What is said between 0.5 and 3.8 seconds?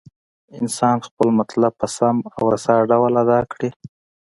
انسان خپل مطلب په سم او رسا ډول ادا کړي.